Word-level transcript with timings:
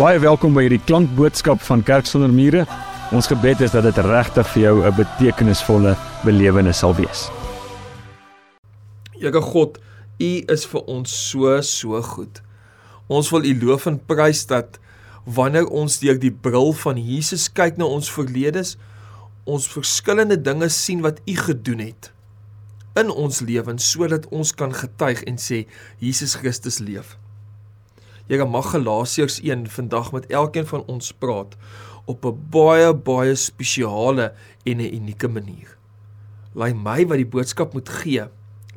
Baie 0.00 0.16
welkom 0.16 0.54
by 0.56 0.62
hierdie 0.64 0.80
klankboodskap 0.88 1.60
van 1.60 1.82
Kerk 1.84 2.06
sonder 2.08 2.30
mure. 2.32 2.62
Ons 3.12 3.26
gebed 3.28 3.60
is 3.66 3.74
dat 3.74 3.84
dit 3.84 3.98
regtig 4.06 4.46
vir 4.54 4.62
jou 4.62 4.76
'n 4.88 4.94
betekenisvolle 4.96 5.92
belewenis 6.24 6.78
sal 6.78 6.94
wees. 6.96 7.28
Here 9.20 9.42
God, 9.42 9.76
U 10.18 10.32
is 10.48 10.64
vir 10.64 10.80
ons 10.88 11.28
so 11.28 11.60
so 11.60 12.00
goed. 12.00 12.40
Ons 13.08 13.30
wil 13.30 13.44
U 13.44 13.54
loof 13.66 13.86
en 13.86 14.00
prys 14.06 14.46
dat 14.46 14.78
wanneer 15.26 15.68
ons 15.68 15.98
deur 15.98 16.18
die 16.18 16.32
bril 16.32 16.72
van 16.72 16.96
Jesus 16.96 17.52
kyk 17.52 17.76
na 17.76 17.84
ons 17.84 18.10
verledes, 18.10 18.78
ons 19.44 19.68
verskillende 19.68 20.40
dinge 20.40 20.68
sien 20.68 21.02
wat 21.02 21.20
U 21.26 21.36
gedoen 21.36 21.78
het 21.78 22.12
in 22.96 23.10
ons 23.10 23.40
lewens 23.40 23.90
sodat 23.90 24.26
ons 24.30 24.52
kan 24.52 24.72
getuig 24.72 25.22
en 25.24 25.36
sê 25.36 25.66
Jesus 25.98 26.34
Christus 26.34 26.78
leef. 26.78 27.18
Here 28.30 28.46
mag 28.46 28.68
Galasiërs 28.70 29.40
1 29.42 29.64
vandag 29.74 30.12
met 30.14 30.26
elkeen 30.30 30.66
van 30.66 30.84
ons 30.86 31.08
praat 31.18 31.56
op 32.06 32.24
'n 32.24 32.38
baie 32.50 32.94
baie 32.94 33.34
spesiale 33.34 34.34
en 34.62 34.76
'n 34.78 34.94
unieke 34.94 35.28
manier. 35.28 35.76
Laai 36.54 36.74
my 36.74 37.06
wat 37.06 37.16
die 37.16 37.26
boodskap 37.26 37.72
moet 37.72 37.88
gee, 37.88 38.24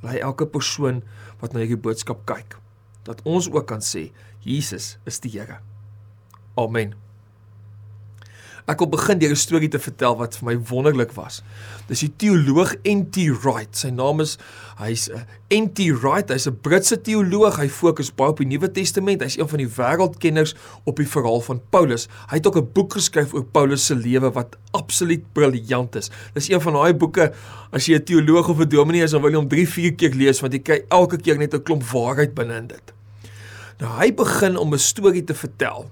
laai 0.01 0.17
elke 0.17 0.47
persoon 0.47 1.03
wat 1.39 1.53
na 1.53 1.59
hierdie 1.59 1.77
boodskap 1.77 2.25
kyk, 2.25 2.57
dat 3.03 3.21
ons 3.23 3.51
ook 3.51 3.67
kan 3.67 3.81
sê 3.81 4.11
Jesus 4.39 4.97
is 5.05 5.19
die 5.19 5.31
Here. 5.31 5.59
Amen. 6.55 7.02
Ek 8.63 8.79
wil 8.79 8.87
begin 8.93 9.19
deur 9.19 9.33
'n 9.35 9.35
storie 9.35 9.67
te 9.67 9.79
vertel 9.79 10.15
wat 10.15 10.37
vir 10.39 10.45
my 10.45 10.55
wonderlik 10.69 11.11
was. 11.11 11.41
Dis 11.87 11.99
die 11.99 12.13
teoloog 12.15 12.75
N.T. 12.87 13.27
Wright. 13.43 13.75
Sy 13.75 13.89
naam 13.91 14.21
is 14.23 14.37
hy's 14.79 15.09
uh, 15.09 15.25
N.T. 15.51 15.91
Wright. 15.99 16.29
Hy's 16.31 16.47
'n 16.47 16.55
Britse 16.61 16.95
teoloog. 17.01 17.59
Hy 17.59 17.67
fokus 17.67 18.11
baie 18.15 18.31
op 18.31 18.39
die 18.39 18.47
Nuwe 18.47 18.71
Testament. 18.71 19.21
Hy's 19.21 19.35
een 19.37 19.49
van 19.49 19.59
die 19.59 19.67
wêreldkenners 19.67 20.55
op 20.85 20.95
die 20.95 21.07
verhaal 21.07 21.41
van 21.41 21.61
Paulus. 21.69 22.07
Hy 22.31 22.39
het 22.39 22.47
ook 22.47 22.57
'n 22.57 22.71
boek 22.73 22.93
geskryf 22.93 23.33
oor 23.33 23.43
Paulus 23.43 23.85
se 23.85 23.95
lewe 23.95 24.31
wat 24.31 24.55
absoluut 24.71 25.33
briljant 25.33 25.95
is. 25.95 26.09
Dis 26.33 26.49
een 26.49 26.61
van 26.61 26.73
daai 26.73 26.93
boeke 26.93 27.33
as 27.71 27.85
jy 27.85 27.99
'n 27.99 28.03
teoloog 28.03 28.49
of 28.49 28.59
'n 28.59 28.69
dominee 28.69 29.03
is, 29.03 29.11
dan 29.11 29.21
wil 29.21 29.31
jy 29.31 29.37
hom 29.37 29.49
3-4 29.49 29.95
keer 29.95 30.15
lees 30.15 30.39
want 30.39 30.53
jy 30.53 30.59
kry 30.59 30.85
elke 30.89 31.17
keer 31.17 31.37
net 31.37 31.53
'n 31.53 31.63
klomp 31.63 31.83
waarheid 31.83 32.33
binne 32.33 32.55
in 32.55 32.67
dit. 32.67 32.93
Nou 33.79 33.99
hy 33.99 34.13
begin 34.13 34.57
om 34.57 34.73
'n 34.73 34.79
storie 34.79 35.23
te 35.23 35.33
vertel 35.33 35.89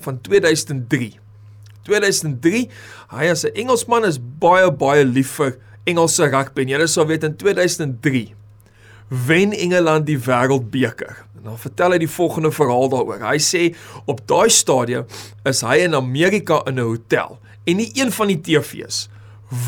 van 0.00 0.20
2003 0.20 1.20
2003. 1.84 2.68
Hy 3.10 3.30
as 3.30 3.44
'n 3.44 3.54
Engelsman 3.54 4.04
is 4.04 4.18
baie 4.18 4.70
baie 4.70 5.04
lief 5.04 5.38
vir 5.38 5.56
Engelse 5.84 6.28
rugby. 6.30 6.64
Julle 6.64 6.86
sal 6.86 7.06
weet 7.06 7.24
in 7.24 7.36
2003 7.36 8.34
wen 9.10 9.52
Engeland 9.52 10.06
die 10.06 10.18
Wêreldbeker. 10.18 11.26
En 11.36 11.42
dan 11.42 11.58
vertel 11.58 11.90
hy 11.90 11.98
die 11.98 12.10
volgende 12.10 12.52
verhaal 12.54 12.88
daaroor. 12.92 13.22
Hy 13.26 13.38
sê 13.42 13.62
op 14.06 14.22
daai 14.30 14.50
stadium 14.50 15.06
is 15.44 15.62
hy 15.66 15.80
in 15.82 15.94
Amerika 15.94 16.62
in 16.66 16.78
'n 16.78 16.86
hotel 16.86 17.38
en 17.66 17.76
nie 17.76 17.90
een 17.94 18.12
van 18.12 18.28
die 18.28 18.40
TV's 18.40 19.08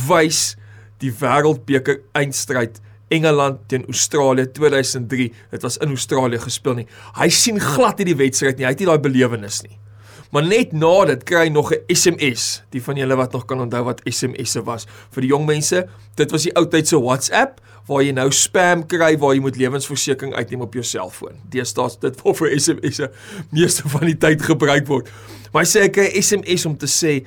wys 0.08 0.56
die 0.98 1.10
Wêreldbeker 1.10 2.00
eindstryd 2.14 2.80
Engeland 3.12 3.58
teen 3.68 3.84
Australië 3.86 4.46
2003. 4.52 5.32
Dit 5.50 5.62
was 5.62 5.76
in 5.76 5.88
Australië 5.88 6.38
gespeel 6.38 6.74
nie. 6.74 6.86
Hy 7.18 7.28
sien 7.28 7.60
glad 7.60 7.98
nie 7.98 8.04
die 8.04 8.16
wedstryd 8.16 8.56
nie. 8.56 8.64
Hy 8.64 8.70
het 8.70 8.78
nie 8.80 8.88
daai 8.88 9.02
belewenis 9.02 9.62
nie. 9.66 9.76
Maar 10.32 10.46
net 10.48 10.70
na 10.72 10.92
dit 11.10 11.24
kry 11.28 11.42
hy 11.44 11.50
nog 11.52 11.72
'n 11.72 11.82
SMS. 11.92 12.62
Die 12.70 12.82
van 12.82 12.96
julle 12.96 13.16
wat 13.16 13.32
nog 13.32 13.44
kan 13.44 13.60
onthou 13.60 13.84
wat 13.84 14.00
SMS'e 14.04 14.62
was. 14.64 14.86
Vir 15.10 15.20
die 15.20 15.28
jong 15.28 15.44
mense, 15.46 15.88
dit 16.14 16.30
was 16.30 16.42
die 16.42 16.56
ou 16.56 16.66
tyd 16.68 16.88
se 16.88 17.00
WhatsApp 17.00 17.60
waar 17.86 18.02
jy 18.02 18.12
nou 18.12 18.30
spam 18.30 18.86
kry 18.86 19.18
waar 19.18 19.34
jy 19.34 19.40
moet 19.40 19.56
lewensversekering 19.56 20.34
uitneem 20.34 20.60
op 20.60 20.72
jou 20.72 20.84
selfoon. 20.84 21.36
Deesdae 21.50 21.90
dit 22.00 22.22
word 22.22 22.36
vir 22.36 22.58
SMS'e 22.58 23.10
meeste 23.50 23.88
van 23.88 24.06
die 24.06 24.16
tyd 24.16 24.42
gebruik 24.42 24.86
word. 24.86 25.10
Maar 25.52 25.64
hy 25.64 25.68
sê 25.68 25.80
ek 25.82 25.92
kry 25.92 26.22
SMS 26.22 26.66
om 26.66 26.76
te 26.76 26.86
sê 26.86 27.26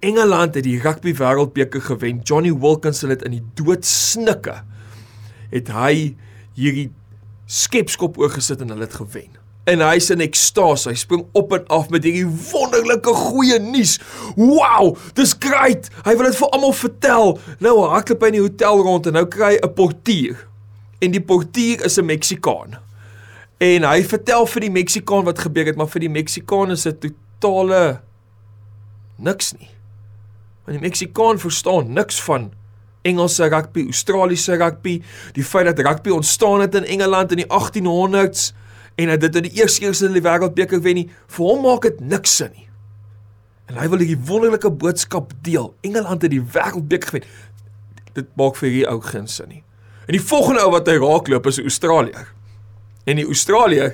Engeland 0.00 0.54
het 0.54 0.64
die 0.64 0.78
rugby 0.78 1.12
wêreldbeker 1.12 1.80
gewen. 1.80 2.20
Johnny 2.22 2.52
Wilkinson 2.54 3.10
het 3.10 3.22
in 3.22 3.30
die 3.32 3.44
dood 3.54 3.84
snikke. 3.84 4.62
Het 5.50 5.68
hy 5.68 6.14
hierdie 6.54 6.92
skepskop 7.46 8.18
oorgesit 8.18 8.60
en 8.60 8.68
hulle 8.68 8.86
het 8.86 8.94
gewen 8.94 9.47
en 9.68 9.82
hy's 9.84 10.08
in 10.14 10.22
ekstase. 10.24 10.88
Hy 10.90 10.98
spring 10.98 11.24
op 11.36 11.52
en 11.56 11.66
af 11.74 11.90
met 11.92 12.06
hierdie 12.06 12.26
wonderlike 12.26 13.12
goeie 13.14 13.58
nuus. 13.62 13.98
Wow, 14.38 14.96
dis 15.18 15.34
great. 15.40 15.90
Hy 16.06 16.16
wil 16.16 16.30
dit 16.30 16.40
vir 16.40 16.52
almal 16.56 16.76
vertel. 16.76 17.34
Nou 17.64 17.74
hardloop 17.84 18.24
hy 18.24 18.32
in 18.32 18.38
die 18.38 18.44
hotel 18.44 18.84
rond 18.86 19.08
en 19.10 19.18
nou 19.20 19.26
kry 19.28 19.56
hy 19.56 19.62
'n 19.62 19.74
portier. 19.74 20.44
En 21.00 21.12
die 21.12 21.22
portier 21.22 21.84
is 21.84 21.98
'n 21.98 22.06
Meksikaan. 22.06 22.78
En 23.58 23.82
hy 23.82 24.02
vertel 24.02 24.46
vir 24.46 24.60
die 24.60 24.70
Meksikaan 24.70 25.24
wat 25.24 25.38
gebeur 25.38 25.66
het, 25.66 25.76
maar 25.76 25.88
vir 25.88 26.00
die 26.00 26.08
Meksikaan 26.08 26.70
is 26.70 26.82
dit 26.82 27.12
totale 27.40 28.00
niks 29.16 29.52
nie. 29.58 29.68
Want 30.64 30.78
die 30.78 30.86
Meksikaan 30.86 31.38
verstaan 31.38 31.92
niks 31.92 32.22
van 32.22 32.52
Engelse 33.02 33.48
rugby, 33.48 33.84
Australiese 33.84 34.56
rugby, 34.56 35.02
die 35.32 35.44
feit 35.44 35.66
dat 35.66 35.78
rugby 35.78 36.10
ontstaan 36.10 36.60
het 36.60 36.74
in 36.74 36.84
Engeland 36.84 37.30
in 37.30 37.36
die 37.36 37.50
1800s 37.50 38.52
en 38.98 39.12
hy 39.12 39.18
dit 39.22 39.36
in 39.38 39.46
die 39.46 39.54
eerste 39.60 39.84
keer 39.84 40.00
in 40.08 40.16
die 40.16 40.24
wêreldbeker 40.24 40.82
wen 40.82 40.98
nie, 41.02 41.06
vir 41.30 41.44
hom 41.46 41.62
maak 41.66 41.86
dit 41.86 42.00
niks 42.02 42.34
sin 42.40 42.50
nie. 42.54 42.66
En 43.68 43.78
hy 43.78 43.86
wil 43.92 44.02
hierdie 44.02 44.26
wonderlike 44.28 44.70
boodskap 44.80 45.34
deel. 45.46 45.70
Engeland 45.86 46.24
het 46.24 46.32
die 46.32 46.42
wêreldbeker 46.42 47.12
gewen. 47.12 47.28
Dit 48.16 48.30
maak 48.40 48.56
vir 48.58 48.70
hierdie 48.70 48.88
ou 48.90 48.98
geen 49.04 49.28
sin 49.30 49.52
nie. 49.52 49.62
En 50.08 50.16
die 50.16 50.24
volgende 50.24 50.64
ou 50.64 50.72
wat 50.72 50.88
hy 50.88 50.96
raakloop 50.98 51.46
is 51.50 51.60
Australië. 51.60 52.24
En 53.08 53.20
die 53.20 53.26
Australië 53.28 53.92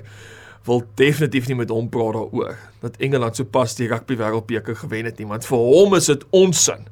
wil 0.65 0.85
definitief 0.97 1.51
nie 1.51 1.59
met 1.59 1.73
hom 1.75 1.91
praat 1.93 2.17
daaroor 2.17 2.57
dat 2.85 2.97
Engeland 3.03 3.37
sopas 3.37 3.75
die 3.77 3.89
rugby 3.91 4.17
wêreldbeker 4.21 4.79
gewen 4.79 5.09
het 5.11 5.19
nie, 5.21 5.29
want 5.29 5.45
vir 5.49 5.61
hom 5.61 5.97
is 5.99 6.09
dit 6.09 6.25
onsin. 6.33 6.87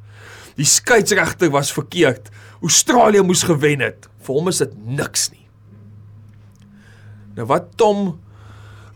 Die 0.59 0.69
skeieregter 0.69 1.53
was 1.55 1.73
verkeerd. 1.73 2.29
Australië 2.61 3.23
moes 3.25 3.47
gewen 3.49 3.81
het. 3.81 4.09
Vir 4.27 4.37
hom 4.37 4.51
is 4.53 4.61
dit 4.61 4.75
niks 4.85 5.31
nie. 5.33 5.42
Nou 7.37 7.47
wat 7.51 7.73
Tom 7.81 8.13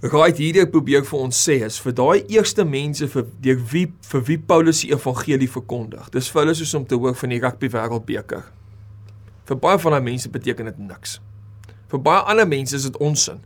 Right 0.04 0.36
hierdie 0.36 0.66
probeer 0.69 1.06
vir 1.08 1.22
ons 1.24 1.38
sê 1.41 1.56
is 1.64 1.78
vir 1.80 1.94
daai 1.97 2.26
eerste 2.28 2.66
mense 2.69 3.06
vir 3.08 3.24
deur 3.42 3.62
wie 3.72 3.86
vir 4.10 4.24
wie 4.28 4.36
Paulus 4.38 4.82
die 4.84 4.91
evangelie 4.92 5.48
verkondig. 5.48 6.10
Dis 6.12 6.28
vir 6.30 6.42
hulle 6.42 6.54
soos 6.58 6.74
om 6.76 6.84
te 6.84 6.98
hoor 7.00 7.16
van 7.16 7.32
die 7.32 7.41
rugby 7.41 7.70
wêreldbeker. 7.72 8.44
Vir 9.48 9.60
baie 9.62 9.80
van 9.80 9.97
daai 9.97 10.04
mense 10.04 10.30
beteken 10.30 10.69
dit 10.69 10.84
niks. 10.84 11.16
Vir 11.88 12.02
baie 12.02 12.22
ander 12.28 12.47
mense 12.50 12.76
is 12.76 12.84
dit 12.84 13.00
onsin. 13.00 13.41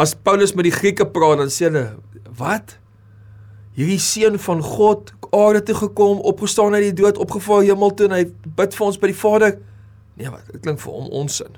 As 0.00 0.16
Paulus 0.16 0.54
met 0.56 0.70
die 0.70 0.74
Grieke 0.74 1.04
praat 1.04 1.42
dan 1.42 1.52
sê 1.52 1.68
hulle, 1.68 2.00
"Wat? 2.38 2.78
Hierdie 3.76 4.00
seun 4.00 4.38
van 4.38 4.62
God, 4.62 5.12
aarde 5.32 5.62
toe 5.62 5.74
gekom, 5.74 6.18
opgestaan 6.20 6.74
uit 6.74 6.96
die 6.96 7.02
dood, 7.02 7.18
opgevaar 7.18 7.62
hemel 7.62 7.94
toe 7.94 8.06
en 8.06 8.12
hy 8.12 8.24
bid 8.56 8.74
vir 8.74 8.86
ons 8.86 8.98
by 8.98 9.06
die 9.06 9.20
Vader." 9.20 9.58
Nee, 10.16 10.30
wat? 10.30 10.46
Dit 10.52 10.62
klink 10.62 10.80
vir 10.80 10.92
hom 10.92 11.08
onsin. 11.10 11.56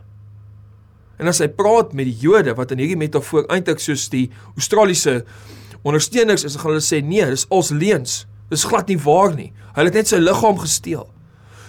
En 1.21 1.31
as 1.31 1.41
hy 1.43 1.49
praat 1.53 1.93
met 1.97 2.09
die 2.09 2.19
Jode 2.25 2.55
wat 2.59 2.73
in 2.75 2.83
hierdie 2.83 2.99
metafoor 2.99 3.49
eintlik 3.53 3.83
soos 3.83 4.09
die 4.13 4.29
Australiese 4.57 5.23
ondersteuners 5.83 6.47
is, 6.49 6.59
gaan 6.61 6.75
hulle 6.75 6.85
sê 6.85 7.03
nee, 7.05 7.25
dis 7.31 7.49
als 7.53 7.73
leuns. 7.75 8.23
Dis 8.53 8.67
glad 8.69 8.91
nie 8.91 9.01
waar 9.01 9.35
nie. 9.37 9.51
Hulle 9.77 9.91
het 9.91 9.99
net 10.03 10.13
sy 10.13 10.21
liggaam 10.21 10.59
gesteel. 10.61 11.07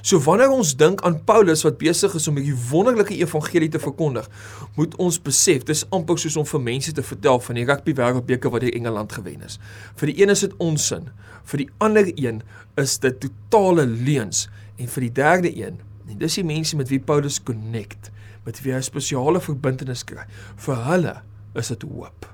So 0.03 0.19
wanneer 0.19 0.51
ons 0.51 0.73
dink 0.75 0.99
aan 1.07 1.21
Paulus 1.23 1.61
wat 1.63 1.77
besig 1.79 2.11
is 2.19 2.25
om 2.27 2.35
hierdie 2.35 2.57
wonderlike 2.67 3.15
evangelie 3.15 3.69
te 3.71 3.79
verkondig, 3.79 4.25
moet 4.75 4.97
ons 4.99 5.15
besef 5.23 5.63
dis 5.69 5.85
amper 5.95 6.19
soos 6.19 6.35
om 6.41 6.47
vir 6.49 6.63
mense 6.65 6.91
te 6.91 7.05
vertel 7.07 7.39
van 7.45 7.59
die 7.59 7.63
rugby 7.69 7.95
wêreldbeker 7.95 8.51
wat 8.51 8.65
deur 8.65 8.75
Engeland 8.75 9.15
gewen 9.15 9.45
is. 9.47 9.55
Vir 9.95 10.11
die 10.11 10.17
een 10.19 10.33
is 10.33 10.43
dit 10.43 10.57
onsin, 10.59 11.07
vir 11.47 11.63
die 11.63 11.69
ander 11.87 12.11
een 12.11 12.43
is 12.83 12.97
dit 12.99 13.15
totale 13.23 13.87
leuns 13.87 14.49
en 14.75 14.91
vir 14.91 15.07
die 15.07 15.13
derde 15.21 15.53
een, 15.55 15.79
en 16.09 16.19
dis 16.19 16.35
die 16.35 16.45
mense 16.51 16.75
met 16.75 16.91
wie 16.91 16.99
Paulus 16.99 17.39
connect 17.39 18.11
met 18.45 18.61
wie 18.61 18.73
hy 18.73 18.79
'n 18.79 18.83
spesiale 18.83 19.41
verbintenis 19.41 20.03
kry. 20.03 20.25
Vir 20.55 20.75
hulle 20.75 21.21
is 21.55 21.67
dit 21.67 21.83
hoop. 21.83 22.27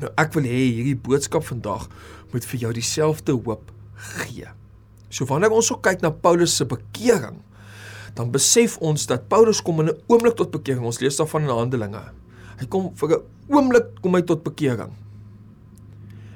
Nou 0.00 0.10
ek 0.16 0.32
wil 0.34 0.44
hê 0.44 0.62
hierdie 0.72 0.96
boodskap 0.96 1.44
vandag 1.44 1.88
moet 2.32 2.44
vir 2.44 2.60
jou 2.60 2.72
dieselfde 2.72 3.32
hoop 3.32 3.72
gee. 3.94 4.48
So 5.10 5.24
wanneer 5.28 5.52
ons 5.52 5.66
so 5.66 5.76
kyk 5.76 6.00
na 6.02 6.10
Paulus 6.10 6.56
se 6.56 6.64
bekering, 6.64 7.42
dan 8.14 8.30
besef 8.32 8.78
ons 8.78 9.06
dat 9.06 9.28
Paulus 9.28 9.62
kom 9.62 9.80
in 9.80 9.88
'n 9.88 10.00
oomblik 10.08 10.36
tot 10.36 10.50
bekering. 10.50 10.84
Ons 10.84 11.00
lees 11.00 11.16
daarvan 11.16 11.42
in 11.42 11.48
Handelinge. 11.48 12.02
Hy 12.58 12.66
kom 12.66 12.92
vir 12.96 13.08
'n 13.08 13.22
oomblik 13.48 14.00
kom 14.00 14.14
hy 14.14 14.22
tot 14.22 14.42
bekering. 14.42 14.92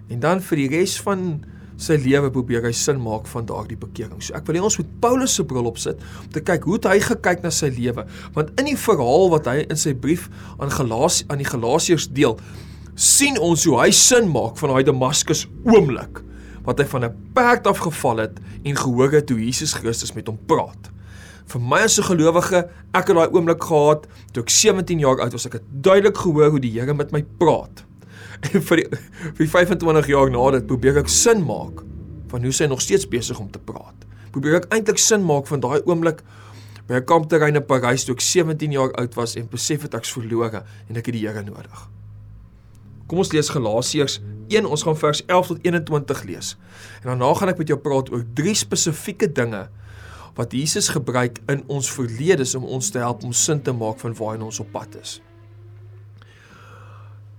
En 0.09 0.21
dan 0.21 0.41
vir 0.41 0.57
die 0.57 0.69
res 0.69 1.01
van 1.01 1.45
sy 1.77 1.97
lewe 2.01 2.31
probeer 2.33 2.65
hy 2.65 2.73
sin 2.73 3.01
maak 3.03 3.27
van 3.31 3.47
daardie 3.49 3.77
bekering. 3.77 4.21
So 4.25 4.35
ek 4.35 4.47
wil 4.49 4.59
hê 4.59 4.65
ons 4.65 4.79
moet 4.81 4.93
Paulus 5.01 5.35
se 5.37 5.45
bril 5.45 5.69
opsit 5.69 6.01
om 6.23 6.31
te 6.33 6.41
kyk 6.41 6.65
hoe 6.65 6.79
het 6.79 6.89
hy 6.91 7.01
gekyk 7.05 7.45
na 7.45 7.53
sy 7.53 7.69
lewe, 7.77 8.07
want 8.37 8.53
in 8.61 8.71
die 8.71 8.79
verhaal 8.81 9.31
wat 9.35 9.51
hy 9.51 9.67
in 9.67 9.81
sy 9.81 9.93
brief 9.95 10.31
aan 10.59 10.73
Galasië 10.73 11.29
aan 11.29 11.43
die 11.43 11.49
Galasiërs 11.49 12.09
deel, 12.17 12.39
sien 12.97 13.37
ons 13.39 13.67
hoe 13.69 13.77
hy 13.83 13.91
sin 13.93 14.31
maak 14.33 14.57
van 14.57 14.73
daai 14.73 14.87
Damaskus 14.89 15.45
oomblik 15.69 16.23
wat 16.67 16.81
hy 16.81 16.87
van 16.91 17.05
'n 17.05 17.17
perd 17.35 17.67
af 17.67 17.79
geval 17.79 18.19
het 18.25 18.41
en 18.65 18.77
gehoor 18.77 19.13
het 19.13 19.31
hoe 19.31 19.39
Jesus 19.39 19.73
Christus 19.73 20.15
met 20.15 20.27
hom 20.27 20.39
praat. 20.47 20.91
Vir 21.47 21.61
my 21.61 21.81
as 21.85 21.99
'n 21.99 22.03
gelowige, 22.03 22.69
ek 22.93 23.07
het 23.07 23.17
daai 23.17 23.31
oomblik 23.31 23.63
gehad 23.63 24.07
toe 24.33 24.43
ek 24.43 24.51
17 24.51 24.99
jaar 24.99 25.21
oud 25.21 25.33
was, 25.33 25.47
ek 25.47 25.53
het 25.53 25.63
duidelik 25.71 26.17
gehoor 26.17 26.51
hoe 26.51 26.61
die 26.61 26.73
Here 26.73 26.95
met 26.95 27.13
my 27.13 27.23
praat. 27.39 27.85
En 28.53 28.63
vir 28.63 28.83
die, 28.83 28.87
vir 29.37 29.43
die 29.45 29.51
25 29.51 30.11
jaar 30.13 30.31
na 30.31 30.51
dit 30.57 30.67
probeer 30.67 30.99
ek 31.03 31.09
sin 31.13 31.45
maak 31.47 31.83
van 32.31 32.43
hoe 32.43 32.53
sy 32.53 32.67
nog 32.71 32.83
steeds 32.85 33.09
besig 33.09 33.39
om 33.41 33.51
te 33.51 33.63
praat. 33.63 34.07
Probeer 34.35 34.61
ek 34.61 34.71
eintlik 34.75 35.01
sin 35.01 35.25
maak 35.25 35.47
van 35.51 35.63
daai 35.65 35.81
oomblik 35.87 36.23
by 36.87 37.01
'n 37.01 37.05
kampterrein 37.05 37.57
in 37.57 37.67
Parys 37.67 38.05
toe 38.05 38.15
ek 38.15 38.21
17 38.21 38.73
jaar 38.73 38.93
oud 38.93 39.15
was 39.15 39.37
en 39.37 39.49
besef 39.49 39.83
het 39.83 39.95
ek's 39.95 40.13
verlore 40.13 40.65
en 40.89 40.97
ek 40.97 41.07
het 41.07 41.15
die 41.15 41.27
Here 41.27 41.43
nodig. 41.43 41.89
Kom 43.07 43.19
ons 43.19 43.33
lees 43.33 43.49
Galasiërs 43.49 44.21
1, 44.49 44.67
ons 44.67 44.83
gaan 44.83 44.97
vers 44.97 45.23
11 45.27 45.47
tot 45.47 45.59
21 45.63 46.23
lees. 46.25 46.57
En 47.03 47.09
daarna 47.11 47.35
gaan 47.35 47.49
ek 47.49 47.59
met 47.59 47.69
jou 47.69 47.79
praat 47.79 48.11
oor 48.11 48.25
drie 48.35 48.55
spesifieke 48.55 49.33
dinge 49.33 49.69
wat 50.37 50.53
Jesus 50.53 50.89
gebruik 50.89 51.41
in 51.49 51.63
ons 51.67 51.91
verlede 51.91 52.45
om 52.59 52.65
ons 52.65 52.91
te 52.91 52.99
help 52.99 53.25
om 53.25 53.33
sin 53.33 53.63
te 53.63 53.73
maak 53.73 53.99
van 53.99 54.15
waar 54.15 54.43
ons 54.43 54.61
op 54.61 54.71
pad 54.73 54.99
is. 55.01 55.21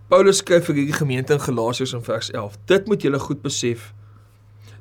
Paulus 0.07 0.38
skryf 0.39 0.69
vir 0.69 0.77
hierdie 0.80 0.95
gemeente 0.95 1.36
in 1.36 1.42
Galasiërs 1.44 1.92
in 1.98 2.04
vers 2.06 2.30
11. 2.31 2.54
Dit 2.71 2.86
moet 2.88 3.01
julle 3.04 3.19
goed 3.19 3.42
besef. 3.44 3.89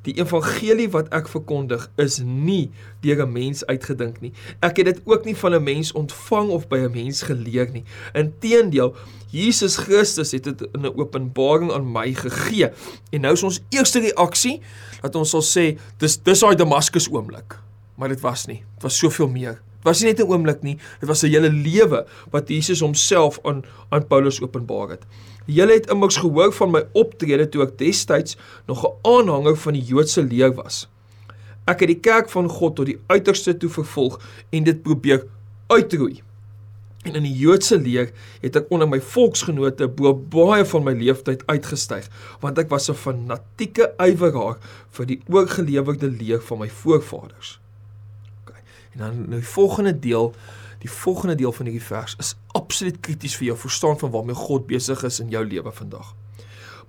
Die 0.05 0.13
evangelie 0.21 0.85
wat 0.93 1.09
ek 1.11 1.27
verkondig 1.27 1.89
is 1.99 2.21
nie 2.23 2.71
deur 3.03 3.25
'n 3.25 3.33
mens 3.33 3.65
uitgedink 3.67 4.21
nie. 4.21 4.31
Ek 4.63 4.77
het 4.77 4.85
dit 4.85 5.01
ook 5.03 5.25
nie 5.25 5.35
van 5.35 5.53
'n 5.55 5.63
mens 5.63 5.91
ontvang 5.91 6.49
of 6.49 6.69
by 6.69 6.77
'n 6.77 6.91
mens 6.91 7.21
geleer 7.21 7.67
nie. 7.71 7.83
Inteendeel, 8.13 8.95
Jesus 9.27 9.75
Christus 9.75 10.31
het 10.31 10.43
dit 10.43 10.61
in 10.61 10.85
'n 10.85 10.95
openbaring 10.95 11.71
aan 11.71 11.91
my 11.91 12.13
gegee. 12.13 12.71
En 13.11 13.21
nou 13.21 13.33
is 13.33 13.43
ons 13.43 13.59
eerste 13.69 13.99
reaksie 13.99 14.61
dat 15.01 15.15
ons 15.15 15.29
sal 15.29 15.43
sê 15.43 15.77
dis 15.97 16.17
dis 16.23 16.39
daai 16.39 16.55
Damaskus 16.55 17.11
oomblik. 17.11 17.59
Maar 17.95 18.09
dit 18.09 18.21
was 18.21 18.45
nie. 18.45 18.63
Dit 18.73 18.83
was 18.83 18.97
soveel 18.97 19.27
meer 19.27 19.61
was 19.87 20.03
nie 20.03 20.11
net 20.11 20.19
'n 20.19 20.29
oomblik 20.29 20.61
nie, 20.63 20.77
dit 20.99 21.09
was 21.09 21.23
'n 21.23 21.31
hele 21.31 21.49
lewe 21.49 22.05
wat 22.31 22.49
Jesus 22.49 22.79
homself 22.81 23.39
aan 23.43 23.63
aan 23.89 24.07
Paulus 24.07 24.41
openbaar 24.41 24.89
het. 24.89 25.03
Julle 25.45 25.73
het 25.73 25.89
immers 25.89 26.17
gehoor 26.17 26.51
van 26.53 26.71
my 26.71 26.83
optrede 26.91 27.49
toe 27.49 27.63
ek 27.63 27.77
destyds 27.77 28.37
nog 28.67 28.83
'n 28.83 28.95
aanhanger 29.07 29.55
van 29.55 29.73
die 29.73 29.83
Joodse 29.83 30.23
leer 30.23 30.53
was. 30.53 30.87
Ek 31.65 31.79
het 31.79 31.87
die 31.87 31.99
kerk 31.99 32.29
van 32.29 32.49
God 32.49 32.75
tot 32.75 32.85
die 32.85 32.99
uiterste 33.07 33.57
toe 33.57 33.69
vervolg 33.69 34.19
en 34.49 34.63
dit 34.63 34.83
probeer 34.83 35.23
uitroei. 35.67 36.21
En 37.03 37.15
in 37.15 37.23
die 37.23 37.35
Joodse 37.35 37.77
leer 37.79 38.11
het 38.41 38.55
ek 38.55 38.71
onder 38.73 38.87
my 38.87 38.99
volksgenote 39.01 39.87
bo 39.87 40.13
baie 40.13 40.65
van 40.65 40.83
my 40.83 40.93
leeftyd 40.93 41.43
uitgestyg, 41.47 42.09
want 42.39 42.57
ek 42.57 42.69
was 42.69 42.89
'n 42.89 42.93
fanatieke 42.93 43.93
ywerhaar 43.97 44.57
vir 44.91 45.05
die 45.05 45.21
oorgelewerde 45.27 46.11
leer 46.11 46.41
van 46.41 46.59
my 46.59 46.69
voorvaders. 46.69 47.59
En 48.97 49.03
dan 49.03 49.29
nou 49.29 49.39
die 49.39 49.47
volgende 49.47 49.99
deel, 49.99 50.33
die 50.79 50.91
volgende 50.91 51.35
deel 51.35 51.51
van 51.51 51.65
hierdie 51.65 51.83
vers 51.85 52.15
is 52.17 52.35
absoluut 52.47 52.99
krities 52.99 53.35
vir 53.37 53.51
jou 53.51 53.57
verstaan 53.57 53.99
van 53.99 54.11
waarmee 54.11 54.35
God 54.35 54.65
besig 54.67 55.03
is 55.03 55.19
in 55.19 55.29
jou 55.29 55.45
lewe 55.45 55.71
vandag. 55.71 56.15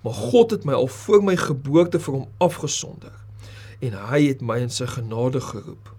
Maar 0.01 0.13
God 0.13 0.51
het 0.51 0.65
my 0.65 0.73
al 0.73 0.87
voor 0.87 1.23
my 1.23 1.35
geboorte 1.37 1.99
vir 1.99 2.13
hom 2.13 2.27
afgesonder 2.37 3.13
en 3.79 3.93
hy 4.09 4.25
het 4.25 4.41
my 4.41 4.57
in 4.59 4.73
sy 4.73 4.87
genade 4.89 5.39
geroep. 5.39 5.93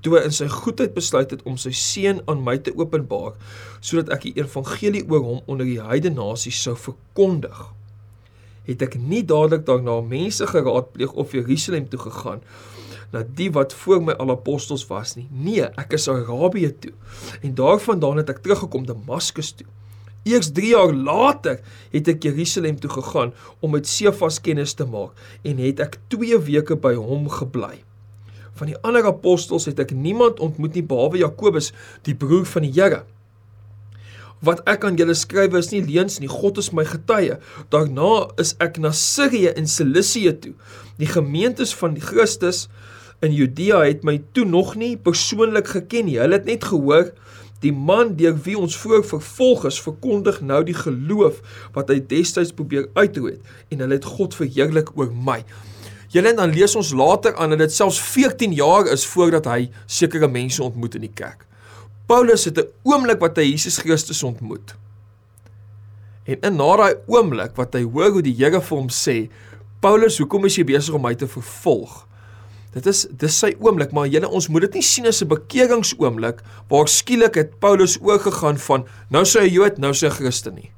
Toe 0.00 0.14
hy 0.14 0.20
in 0.28 0.34
sy 0.34 0.46
goedheid 0.48 0.92
besluit 0.94 1.32
het 1.34 1.42
om 1.48 1.56
sy 1.58 1.72
seun 1.74 2.20
aan 2.30 2.44
my 2.44 2.58
te 2.58 2.74
openbaar 2.76 3.32
sodat 3.80 4.12
ek 4.14 4.28
die 4.28 4.36
evangelie 4.38 5.02
oor 5.08 5.24
hom 5.24 5.40
onder 5.46 5.66
die 5.66 5.80
heidene 5.82 6.20
nasies 6.20 6.60
sou 6.62 6.76
verkondig, 6.78 7.64
het 8.68 8.84
ek 8.84 8.98
nie 9.00 9.24
dadelik 9.26 9.64
daarna 9.66 9.98
mense 10.04 10.46
geraadpleeg 10.46 11.16
of 11.18 11.32
Jerusalem 11.34 11.88
toe 11.88 12.00
gegaan 12.04 12.44
na 13.10 13.24
die 13.26 13.50
wat 13.54 13.74
voor 13.74 14.02
my 14.02 14.14
al 14.22 14.30
apostels 14.30 14.86
was 14.86 15.16
nie. 15.18 15.26
Nee, 15.30 15.66
ek 15.80 15.96
is 15.98 16.08
Arabië 16.08 16.70
toe. 16.78 16.92
En 17.42 17.54
daarvandaan 17.58 18.22
het 18.22 18.30
ek 18.30 18.42
teruggekom 18.44 18.86
Damaskus 18.86 19.52
toe. 19.58 19.66
Eers 20.28 20.50
3 20.52 20.72
jaar 20.74 20.92
later 20.92 21.60
het 21.90 22.08
ek 22.12 22.26
Jerusalem 22.28 22.76
toe 22.80 22.90
gegaan 22.92 23.32
om 23.60 23.72
met 23.72 23.88
Sefas 23.88 24.40
kennis 24.40 24.74
te 24.76 24.84
maak 24.84 25.16
en 25.42 25.62
het 25.62 25.80
ek 25.80 25.96
2 26.12 26.38
weke 26.50 26.76
by 26.76 26.92
hom 26.98 27.30
gebly. 27.32 27.80
Van 28.60 28.68
die 28.68 28.76
ander 28.84 29.08
apostels 29.08 29.64
het 29.70 29.80
ek 29.80 29.94
niemand 29.96 30.42
ontmoet 30.44 30.76
nie 30.76 30.84
behalwe 30.84 31.22
Jakobus, 31.22 31.70
die 32.04 32.14
broer 32.14 32.44
van 32.44 32.66
die 32.66 32.74
Here. 32.76 33.06
Wat 34.44 34.60
ek 34.68 34.84
aan 34.88 34.96
julle 34.96 35.16
skryf 35.16 35.56
is 35.56 35.70
nie 35.72 35.82
leuns 35.84 36.18
nie, 36.20 36.28
God 36.28 36.60
is 36.60 36.70
my 36.72 36.84
getuie. 36.88 37.36
Daarna 37.72 38.28
is 38.40 38.54
ek 38.60 38.78
na 38.80 38.92
Sirië 38.96 39.52
en 39.56 39.68
Cilicië 39.68 40.32
toe. 40.44 40.54
Die 41.00 41.08
gemeentes 41.08 41.74
van 41.76 41.96
die 41.96 42.04
Christus 42.04 42.66
in 43.20 43.34
Judea 43.36 43.82
het 43.84 44.04
my 44.06 44.18
toe 44.32 44.44
nog 44.48 44.74
nie 44.80 44.96
persoonlik 44.96 45.68
geken 45.68 46.08
nie. 46.08 46.18
Hulle 46.20 46.38
het 46.38 46.48
net 46.48 46.64
gehoor 46.64 47.10
die 47.60 47.72
man 47.72 48.14
deur 48.16 48.38
wie 48.46 48.56
ons 48.56 48.76
voor 48.80 49.02
vervolg 49.04 49.66
is, 49.68 49.80
verkondig 49.84 50.40
nou 50.40 50.62
die 50.64 50.76
geloof 50.76 51.42
wat 51.74 51.92
hy 51.92 51.98
destyds 52.00 52.54
probeer 52.56 52.88
uitroei 52.96 53.36
en 53.68 53.84
hulle 53.84 53.98
het 53.98 54.08
God 54.08 54.36
verheerlik 54.36 54.94
oor 54.96 55.12
my. 55.12 55.42
Julle 56.10 56.32
dan 56.34 56.50
lees 56.50 56.72
ons 56.74 56.94
later 56.96 57.36
aan 57.36 57.52
dat 57.54 57.66
dit 57.66 57.74
selfs 57.76 58.00
14 58.00 58.56
jaar 58.56 58.88
is 58.90 59.04
voordat 59.06 59.46
hy 59.46 59.68
sekere 59.86 60.28
mense 60.28 60.62
ontmoet 60.64 60.96
in 60.96 61.04
die 61.06 61.14
kerk. 61.14 61.44
Paulus 62.10 62.48
het 62.48 62.58
'n 62.58 62.72
oomblik 62.82 63.20
wat 63.20 63.36
hy 63.36 63.52
Jesus 63.52 63.78
Christus 63.78 64.22
ontmoet. 64.22 64.74
En 66.24 66.40
in 66.40 66.56
na 66.56 66.76
daai 66.76 66.94
oomblik 67.06 67.56
wat 67.56 67.74
hy 67.74 67.82
hoor 67.82 68.10
hoe 68.10 68.22
die 68.22 68.34
Here 68.34 68.60
vir 68.60 68.76
hom 68.78 68.88
sê, 68.88 69.30
Paulus, 69.80 70.18
hoekom 70.18 70.44
is 70.44 70.56
jy 70.56 70.64
besig 70.64 70.94
om 70.94 71.02
my 71.02 71.14
te 71.14 71.26
vervolg? 71.26 72.06
Dit 72.74 72.86
is 72.86 73.06
dis 73.10 73.38
sy 73.42 73.54
oomblik, 73.58 73.90
maar 73.92 74.06
julle 74.06 74.28
ons 74.30 74.46
moet 74.48 74.68
dit 74.68 74.78
nie 74.78 74.86
sien 74.86 75.06
as 75.06 75.22
'n 75.22 75.28
bekeringsoomblik 75.28 76.42
waar 76.68 76.88
skielik 76.88 77.34
het 77.34 77.58
Paulus 77.58 77.98
oorgegaan 78.00 78.58
van 78.58 78.86
nou 79.10 79.24
sy 79.24 79.40
'n 79.40 79.52
Jood, 79.52 79.78
nou 79.78 79.92
sy 79.92 80.06
'n 80.06 80.10
Christen 80.10 80.54
nie. 80.54 80.70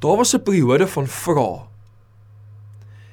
Daar 0.00 0.16
was 0.16 0.34
'n 0.34 0.42
periode 0.42 0.86
van 0.86 1.06
vrae. 1.06 1.66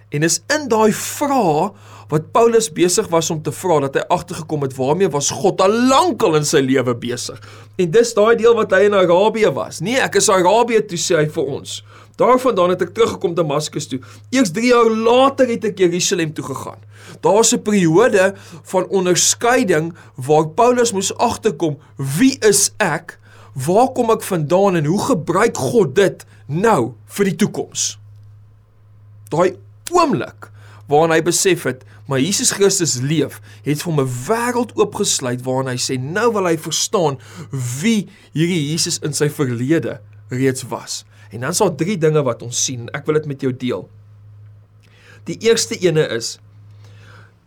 En 0.10 0.24
is 0.24 0.44
in 0.48 0.68
daai 0.68 0.94
vrae 0.94 1.72
wat 2.08 2.32
Paulus 2.32 2.70
besig 2.72 3.08
was 3.08 3.30
om 3.30 3.42
te 3.42 3.52
vra 3.52 3.80
dat 3.80 3.96
hy 3.96 4.04
agtergekom 4.14 4.62
het 4.62 4.76
waarmee 4.78 5.10
was 5.10 5.32
God 5.34 5.62
al 5.62 5.74
lankal 5.90 6.36
in 6.36 6.46
sy 6.46 6.62
lewe 6.62 6.94
besig. 6.96 7.42
En 7.82 7.92
dis 7.92 8.14
daai 8.14 8.36
deel 8.36 8.56
wat 8.56 8.72
hy 8.72 8.86
in 8.86 8.94
Arabië 8.94 9.52
was. 9.52 9.82
Nee, 9.82 9.98
ek 10.00 10.16
is 10.16 10.30
Arabië 10.30 10.86
toe 10.86 10.98
sê 11.02 11.18
hy 11.18 11.26
vir 11.26 11.44
ons. 11.58 11.84
Daarvandaan 12.16 12.70
het 12.70 12.82
ek 12.82 12.94
teruggekom 12.96 13.34
Damaskus 13.36 13.90
toe. 13.92 14.00
Eers 14.32 14.52
3 14.56 14.70
jaar 14.72 14.90
later 14.90 15.50
het 15.52 15.66
ek 15.68 15.82
Jerusalem 15.84 16.32
toe 16.34 16.46
gegaan. 16.48 16.80
Daar's 17.22 17.52
'n 17.54 17.62
periode 17.62 18.34
van 18.64 18.88
onderskeiding 18.88 19.94
waar 20.16 20.48
Paulus 20.48 20.92
moes 20.92 21.16
agterkom, 21.18 21.78
wie 21.98 22.40
is 22.40 22.72
ek? 22.78 23.20
Waar 23.54 23.92
kom 23.92 24.12
ek 24.12 24.24
vandaan 24.24 24.76
en 24.76 24.86
hoe 24.86 25.02
gebruik 25.02 25.58
God 25.58 25.96
dit 25.96 26.26
nou 26.46 26.94
vir 27.06 27.26
die 27.26 27.36
toekoms? 27.36 28.00
Daai 29.30 29.56
oomblik 29.92 30.52
waarin 30.88 31.12
hy 31.12 31.22
besef 31.22 31.64
het, 31.64 31.84
maar 32.06 32.20
Jesus 32.20 32.52
Christus 32.52 33.00
leef, 33.02 33.42
het 33.64 33.82
vir 33.82 33.92
hom 33.92 34.02
'n 34.02 34.14
wêreld 34.28 34.76
oopgesluit 34.76 35.42
waarin 35.42 35.68
hy 35.68 35.78
sê 35.78 36.00
nou 36.00 36.32
wil 36.34 36.46
hy 36.46 36.58
verstaan 36.58 37.18
wie 37.82 38.08
hierdie 38.34 38.72
Jesus 38.72 39.00
in 39.00 39.14
sy 39.14 39.30
verlede 39.30 40.00
reeds 40.34 40.66
was. 40.72 41.04
En 41.32 41.40
dan 41.40 41.50
is 41.50 41.62
daar 41.62 41.76
drie 41.76 41.98
dinge 41.98 42.24
wat 42.24 42.42
ons 42.46 42.64
sien. 42.66 42.90
Ek 42.96 43.06
wil 43.06 43.20
dit 43.20 43.30
met 43.30 43.42
jou 43.42 43.52
deel. 43.54 43.86
Die 45.26 45.38
eerste 45.48 45.78
ene 45.82 46.06
is 46.16 46.38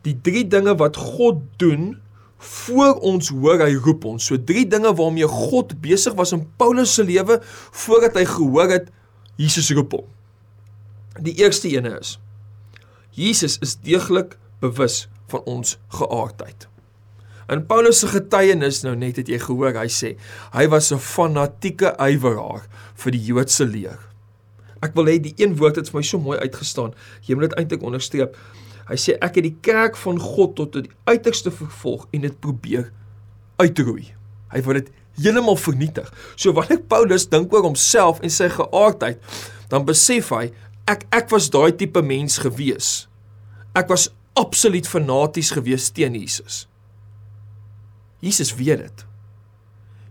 die 0.06 0.16
drie 0.22 0.44
dinge 0.46 0.74
wat 0.78 0.96
God 0.96 1.42
doen 1.60 1.96
voor 2.38 3.00
ons 3.06 3.30
hoor 3.34 3.64
hy 3.64 3.74
roep 3.82 4.04
ons. 4.06 4.28
So 4.30 4.38
drie 4.38 4.66
dinge 4.66 4.92
waarmee 4.94 5.26
God 5.30 5.74
besig 5.82 6.14
was 6.18 6.32
in 6.34 6.46
Paulus 6.60 6.94
se 6.94 7.06
lewe 7.06 7.40
voordat 7.70 8.18
hy 8.18 8.24
gehoor 8.30 8.70
het 8.70 8.90
Jesus 9.38 9.70
roep 9.74 9.98
hom. 9.98 10.06
Die 11.22 11.34
eerste 11.42 11.70
ene 11.70 11.96
is 11.98 12.16
Jesus 13.18 13.56
is 13.64 13.74
deeglik 13.82 14.36
bewus 14.62 15.08
van 15.30 15.42
ons 15.50 15.78
geaardheid. 15.98 16.68
In 17.48 17.62
Paulus 17.64 18.02
se 18.02 18.10
getuienis 18.12 18.82
nou 18.84 18.92
net 18.96 19.16
het 19.16 19.30
jy 19.32 19.38
gehoor, 19.40 19.72
hy 19.80 19.88
sê 19.88 20.16
hy 20.52 20.66
was 20.68 20.92
'n 20.92 21.00
fanatieke 21.00 21.94
ywerhaar 21.96 22.68
vir 22.94 23.12
die 23.12 23.24
Joodse 23.24 23.64
leer. 23.64 23.98
Ek 24.82 24.94
wil 24.94 25.06
hê 25.06 25.18
die 25.18 25.34
een 25.36 25.56
woord 25.56 25.76
het 25.76 25.88
vir 25.88 25.98
my 25.98 26.02
so 26.02 26.18
mooi 26.18 26.38
uitgestaan. 26.38 26.92
Jy 27.26 27.34
moet 27.34 27.50
dit 27.50 27.58
eintlik 27.58 27.82
onderstreep. 27.82 28.36
Hy 28.88 28.96
sê 28.96 29.16
ek 29.20 29.34
het 29.40 29.44
die 29.44 29.56
kerk 29.62 29.96
van 29.96 30.18
God 30.18 30.56
tot 30.56 30.72
die 30.72 30.90
uiterste 31.06 31.50
vervolg 31.50 32.06
en 32.12 32.20
dit 32.20 32.40
probeer 32.40 32.92
uitroei. 33.56 34.14
Hy 34.52 34.62
wil 34.62 34.74
dit 34.74 34.92
heeltemal 35.16 35.56
vernietig. 35.56 36.12
So 36.36 36.52
wanneer 36.52 36.84
Paulus 36.86 37.26
dink 37.28 37.52
oor 37.52 37.62
homself 37.62 38.20
en 38.20 38.30
sy 38.30 38.48
geaardheid, 38.48 39.18
dan 39.68 39.84
besef 39.88 40.30
hy 40.30 40.52
ek 40.86 41.06
ek 41.10 41.30
was 41.30 41.50
daai 41.50 41.72
tipe 41.72 42.02
mens 42.02 42.38
gewees. 42.38 43.08
Ek 43.74 43.88
was 43.88 44.10
absoluut 44.36 44.86
fanaties 44.86 45.50
gewees 45.50 45.90
teen 45.90 46.14
Jesus. 46.14 46.67
Jesus 48.24 48.54
weet 48.58 48.82
dit. 48.86 49.04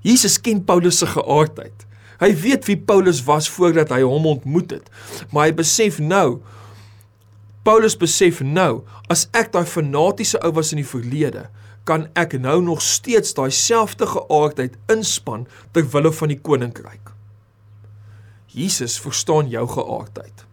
Jesus 0.05 0.37
ken 0.41 0.63
Paulus 0.63 1.01
se 1.01 1.09
geaardheid. 1.09 1.85
Hy 2.21 2.31
weet 2.41 2.65
wie 2.65 2.77
Paulus 2.77 3.19
was 3.27 3.49
voordat 3.49 3.91
hy 3.93 4.01
hom 4.01 4.25
ontmoet 4.25 4.71
het. 4.79 4.87
Maar 5.31 5.49
hy 5.49 5.57
besef 5.59 5.99
nou 6.01 6.39
Paulus 7.67 7.97
besef 7.99 8.39
nou, 8.39 8.85
as 9.11 9.25
ek 9.35 9.49
daai 9.51 9.67
fanatiese 9.67 10.39
ou 10.39 10.53
was 10.55 10.69
in 10.71 10.79
die 10.79 10.87
verlede, 10.87 11.49
kan 11.87 12.05
ek 12.15 12.37
nou 12.39 12.61
nog 12.63 12.79
steeds 12.83 13.35
daai 13.35 13.51
selfde 13.51 14.07
geaardheid 14.07 14.77
inspann 14.91 15.43
ter 15.75 15.83
wille 15.91 16.13
van 16.15 16.31
die 16.31 16.39
koninkryk. 16.39 17.11
Jesus 18.55 18.95
verstaan 19.03 19.51
jou 19.51 19.65
geaardheid. 19.75 20.46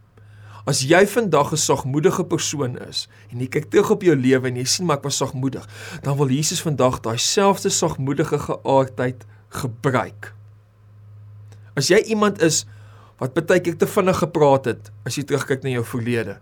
As 0.64 0.80
jy 0.80 1.04
vandag 1.06 1.52
'n 1.52 1.61
sagmoedige 1.61 2.25
persoon 2.25 2.78
is 2.88 3.09
en 3.28 3.40
jy 3.40 3.49
kyk 3.49 3.71
terug 3.71 3.90
op 3.90 4.02
jou 4.02 4.16
lewe 4.16 4.49
en 4.49 4.56
jy 4.56 4.64
sien 4.64 4.87
maar 4.87 4.97
ek 4.97 5.04
was 5.04 5.16
sagmoedig, 5.16 5.68
dan 6.02 6.16
wil 6.16 6.28
Jesus 6.28 6.62
vandag 6.62 7.00
daai 7.00 7.18
selfde 7.18 7.68
sagmoedige 7.68 8.38
geaardheid 8.38 9.26
gebruik. 9.49 10.33
As 11.76 11.88
jy 11.88 12.00
iemand 12.09 12.40
is 12.42 12.64
wat 13.18 13.35
baie 13.35 13.61
keer 13.61 13.76
te 13.76 13.87
vinnig 13.87 14.18
gepraat 14.18 14.64
het 14.64 14.90
as 15.04 15.16
jy 15.16 15.25
terugkyk 15.25 15.62
na 15.62 15.71
jou 15.71 15.85
verlede, 15.85 16.40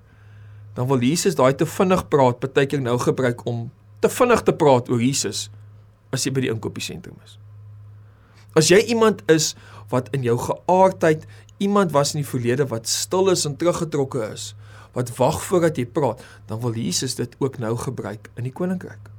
dan 0.75 0.87
wil 0.87 1.03
Jesus 1.03 1.35
daai 1.35 1.55
te 1.55 1.67
vinnig 1.67 2.09
praat 2.09 2.41
baie 2.41 2.67
keer 2.67 2.81
nou 2.81 2.99
gebruik 2.99 3.47
om 3.47 3.71
te 4.01 4.09
vinnig 4.09 4.43
te 4.43 4.53
praat 4.53 4.89
oor 4.89 5.03
Jesus 5.03 5.51
as 6.13 6.25
jy 6.25 6.33
by 6.33 6.41
die 6.47 6.53
inkopiesentrum 6.53 7.17
is. 7.25 7.39
As 8.55 8.69
jy 8.69 8.79
iemand 8.93 9.23
is 9.33 9.55
wat 9.91 10.09
in 10.13 10.23
jou 10.23 10.37
geaardheid 10.39 11.27
iemand 11.63 11.95
was 11.95 12.15
in 12.15 12.23
die 12.23 12.29
verlede 12.29 12.67
wat 12.71 12.91
stil 12.91 13.31
is 13.33 13.47
en 13.49 13.57
teruggetrokke 13.57 14.27
is, 14.33 14.53
wat 14.97 15.13
wag 15.17 15.41
voordat 15.47 15.79
jy 15.81 15.87
praat, 15.89 16.21
dan 16.51 16.61
wil 16.61 16.77
Jesus 16.77 17.17
dit 17.19 17.35
ook 17.41 17.59
nou 17.63 17.73
gebruik 17.81 18.29
in 18.37 18.49
die 18.49 18.55
koninkryk. 18.55 19.11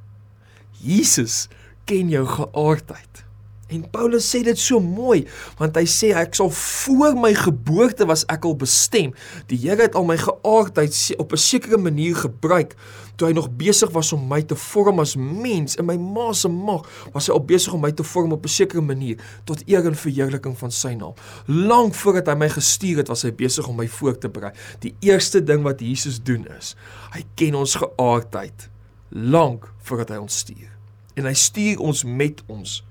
Jesus 0.83 1.47
ken 1.89 2.11
jou 2.11 2.25
geaardheid. 2.27 3.23
En 3.71 3.89
Paulus 3.89 4.25
sê 4.27 4.41
dit 4.43 4.59
so 4.59 4.79
mooi, 4.83 5.23
want 5.57 5.77
hy 5.79 5.85
sê 5.89 6.11
ek 6.19 6.35
sal 6.35 6.51
voor 6.53 7.15
my 7.17 7.31
geboorte 7.37 8.05
was 8.09 8.25
ek 8.31 8.43
al 8.45 8.57
bestem. 8.59 9.13
Die 9.49 9.57
Here 9.63 9.85
het 9.85 9.95
al 9.95 10.05
my 10.05 10.17
geaardheid 10.19 10.93
op 11.17 11.31
'n 11.31 11.39
sekere 11.39 11.77
manier 11.77 12.15
gebruik 12.15 12.75
toe 13.15 13.27
hy 13.27 13.33
nog 13.33 13.49
besig 13.55 13.91
was 13.93 14.11
om 14.13 14.27
my 14.27 14.41
te 14.41 14.55
vorm 14.55 14.99
as 14.99 15.15
mens 15.15 15.75
in 15.75 15.85
my 15.85 15.97
ma 15.97 16.31
se 16.33 16.49
maag, 16.49 16.85
was 17.13 17.27
hy 17.27 17.33
al 17.33 17.45
besig 17.45 17.73
om 17.73 17.81
my 17.81 17.91
te 17.91 18.03
vorm 18.03 18.31
op 18.31 18.43
'n 18.45 18.49
sekere 18.49 18.81
manier 18.81 19.17
tot 19.45 19.63
eer 19.67 19.85
en 19.85 19.95
verheerliking 19.95 20.57
van 20.57 20.71
sy 20.71 20.93
naam. 20.93 21.13
Lank 21.47 21.95
voordat 21.95 22.27
hy 22.27 22.35
my 22.35 22.49
gestuur 22.49 22.97
het, 22.97 23.07
was 23.07 23.23
hy 23.23 23.31
besig 23.31 23.67
om 23.67 23.75
my 23.75 23.87
voor 23.87 24.17
te 24.17 24.29
berei. 24.29 24.51
Die 24.79 24.95
eerste 24.99 25.43
ding 25.43 25.63
wat 25.63 25.79
Jesus 25.79 26.23
doen 26.23 26.47
is, 26.59 26.75
hy 27.11 27.23
ken 27.35 27.55
ons 27.55 27.75
geaardheid 27.75 28.69
lank 29.09 29.73
voordat 29.81 30.09
hy 30.09 30.17
ons 30.17 30.37
stuur. 30.37 30.69
En 31.15 31.25
hy 31.25 31.33
stuur 31.33 31.79
ons 31.79 32.03
met 32.03 32.43
ons 32.47 32.83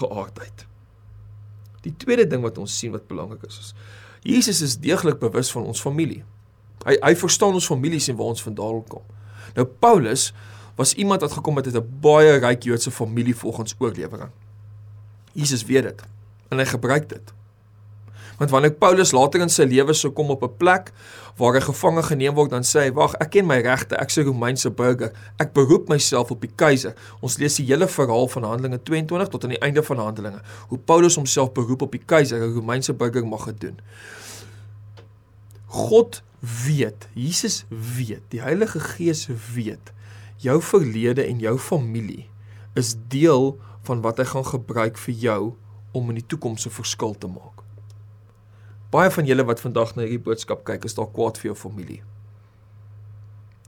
geaardheid. 0.00 0.66
Die 1.84 1.94
tweede 2.00 2.26
ding 2.26 2.42
wat 2.42 2.58
ons 2.58 2.78
sien 2.78 2.94
wat 2.94 3.08
belangrik 3.10 3.44
is, 3.48 3.58
is 3.60 3.74
Jesus 4.24 4.62
is 4.64 4.78
deeglik 4.80 5.18
bewus 5.20 5.50
van 5.52 5.66
ons 5.68 5.82
familie. 5.84 6.22
Hy 6.84 6.96
hy 7.02 7.12
verstaan 7.20 7.56
ons 7.56 7.68
families 7.68 8.08
en 8.08 8.16
waar 8.16 8.32
ons 8.32 8.44
vandaan 8.44 8.80
kom. 8.88 9.04
Nou 9.56 9.66
Paulus 9.66 10.30
was 10.78 10.94
iemand 10.94 11.20
wat 11.20 11.36
gekom 11.36 11.60
het 11.60 11.66
uit 11.66 11.76
'n 11.76 12.00
baie 12.00 12.38
ryk 12.38 12.62
Joodse 12.62 12.90
familie 12.90 13.36
volgens 13.36 13.74
oorlewering. 13.78 14.30
Jesus 15.32 15.64
weet 15.64 15.82
dit 15.82 16.02
en 16.48 16.58
hy 16.58 16.64
gebruik 16.64 17.08
dit. 17.08 17.33
Want 18.38 18.50
wanneer 18.50 18.72
Paulus 18.72 19.12
later 19.12 19.40
in 19.40 19.48
sy 19.52 19.62
lewe 19.62 19.94
sou 19.94 20.12
kom 20.12 20.30
op 20.30 20.42
'n 20.42 20.56
plek 20.56 20.92
waar 21.36 21.54
hy 21.54 21.60
gevange 21.60 22.02
geneem 22.02 22.34
word, 22.34 22.50
dan 22.50 22.62
sê 22.62 22.80
hy: 22.80 22.92
"Wag, 22.92 23.14
ek 23.14 23.30
ken 23.30 23.46
my 23.46 23.60
regte. 23.60 23.96
Ek's 23.96 24.16
'n 24.18 24.24
Romeinse 24.24 24.70
burger. 24.70 25.12
Ek 25.38 25.52
beroep 25.52 25.88
myself 25.88 26.30
op 26.30 26.40
die 26.40 26.50
keiser." 26.54 26.94
Ons 27.20 27.38
lees 27.38 27.54
die 27.54 27.66
hele 27.66 27.88
verhaal 27.88 28.28
van 28.28 28.42
Handelinge 28.42 28.82
22 28.82 29.28
tot 29.28 29.44
aan 29.44 29.50
die 29.50 29.62
einde 29.62 29.82
van 29.82 29.98
Handelinge, 29.98 30.40
hoe 30.68 30.78
Paulus 30.78 31.14
homself 31.14 31.52
beroep 31.52 31.82
op 31.82 31.92
die 31.92 32.02
keiser, 32.06 32.38
'n 32.38 32.54
Romeinse 32.54 32.92
burger 32.92 33.26
mag 33.26 33.44
dit 33.44 33.60
doen. 33.60 33.78
God 35.66 36.22
weet, 36.40 37.08
Jesus 37.14 37.64
weet, 37.68 38.22
die 38.28 38.40
Heilige 38.40 38.80
Gees 38.80 39.28
weet 39.54 39.92
jou 40.36 40.62
verlede 40.62 41.24
en 41.24 41.38
jou 41.38 41.58
familie 41.58 42.28
is 42.74 42.94
deel 43.08 43.54
van 43.82 44.00
wat 44.00 44.18
hy 44.18 44.24
gaan 44.24 44.46
gebruik 44.46 44.98
vir 44.98 45.14
jou 45.14 45.42
om 45.94 46.08
in 46.10 46.18
die 46.20 46.26
toekoms 46.26 46.66
'n 46.66 46.70
verskil 46.70 47.14
te 47.18 47.26
maak. 47.26 47.63
Baie 48.94 49.10
van 49.10 49.26
julle 49.26 49.42
wat 49.42 49.58
vandag 49.58 49.96
na 49.96 50.04
hierdie 50.04 50.22
boodskap 50.22 50.60
kyk, 50.68 50.84
is 50.86 50.94
dalk 50.94 51.10
kwaad 51.16 51.38
vir 51.40 51.50
jou 51.50 51.56
familie. 51.58 52.02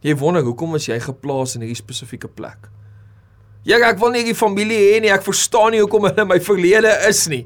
Jy 0.06 0.14
wonder 0.20 0.44
hoekom 0.46 0.76
is 0.78 0.86
jy 0.86 1.00
geplaas 1.02 1.56
in 1.56 1.64
hierdie 1.64 1.78
spesifieke 1.78 2.30
plek? 2.30 2.68
Ja, 3.66 3.80
ek 3.88 3.98
wil 3.98 4.12
nie 4.14 4.22
hierdie 4.22 4.38
familie 4.38 4.78
hê 4.78 5.00
nie. 5.02 5.10
Ek 5.10 5.24
verstaan 5.26 5.74
nie 5.74 5.80
hoekom 5.82 6.06
hulle 6.06 6.28
my 6.30 6.38
verlede 6.38 6.92
is 7.08 7.24
nie. 7.32 7.42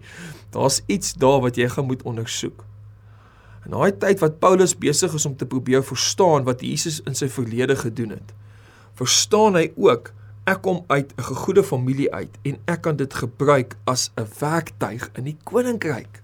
Daar's 0.52 0.82
iets 0.92 1.14
daar 1.16 1.40
wat 1.46 1.56
jy 1.56 1.70
gaan 1.72 1.88
moet 1.88 2.04
ondersoek. 2.04 2.66
In 3.64 3.72
daai 3.72 3.96
tyd 4.02 4.20
wat 4.20 4.36
Paulus 4.42 4.76
besig 4.76 5.16
is 5.16 5.24
om 5.28 5.38
te 5.40 5.48
probeer 5.48 5.80
verstaan 5.86 6.44
wat 6.44 6.60
Jesus 6.60 7.00
in 7.08 7.16
sy 7.16 7.30
verlede 7.32 7.78
gedoen 7.80 8.12
het, 8.18 8.34
verstaan 9.00 9.56
hy 9.56 9.70
ook 9.80 10.12
ek 10.44 10.60
kom 10.66 10.84
uit 10.92 11.16
'n 11.16 11.28
gegoede 11.32 11.64
familie 11.64 12.12
uit 12.12 12.36
en 12.44 12.58
ek 12.66 12.82
kan 12.82 12.96
dit 12.96 13.14
gebruik 13.14 13.76
as 13.86 14.10
'n 14.16 14.28
werktuig 14.40 15.10
in 15.16 15.24
die 15.24 15.38
koninkryk. 15.44 16.19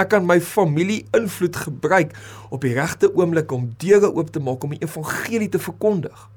Ek 0.00 0.08
kan 0.14 0.24
my 0.24 0.38
familie 0.40 1.04
invloed 1.16 1.58
gebruik 1.66 2.14
op 2.48 2.62
die 2.64 2.72
regte 2.72 3.10
oomblik 3.12 3.52
om 3.52 3.68
deure 3.82 4.08
oop 4.14 4.30
te 4.32 4.40
maak 4.40 4.64
om 4.64 4.72
die 4.72 4.80
evangelie 4.80 5.50
te 5.52 5.60
verkondig. 5.60 6.28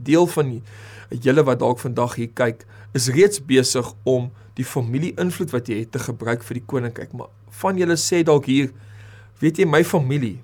Deel 0.00 0.28
van 0.32 0.54
julle 1.10 1.44
wat 1.44 1.60
dalk 1.60 1.82
vandag 1.82 2.16
hier 2.16 2.30
kyk, 2.32 2.64
is 2.96 3.10
reeds 3.12 3.42
besig 3.44 3.90
om 4.08 4.30
die 4.56 4.64
familie 4.64 5.12
invloed 5.20 5.52
wat 5.52 5.68
jy 5.68 5.82
het 5.82 5.92
te 5.92 6.00
gebruik 6.02 6.44
vir 6.46 6.60
die 6.60 6.66
koninkryk. 6.72 7.12
Maar 7.12 7.28
van 7.60 7.76
julle 7.80 7.98
sê 8.00 8.22
dalk 8.24 8.48
hier, 8.48 8.72
weet 9.42 9.60
jy 9.60 9.68
my 9.68 9.82
familie, 9.84 10.38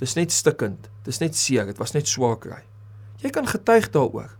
dis 0.00 0.16
net 0.16 0.32
stikkend, 0.32 0.88
dis 1.04 1.20
net 1.20 1.36
seer, 1.36 1.68
dit 1.68 1.78
was 1.80 1.92
net 1.96 2.08
swaar 2.08 2.38
kry. 2.40 2.62
Jy 3.20 3.32
kan 3.34 3.46
getuig 3.48 3.90
daaroor. 3.92 4.32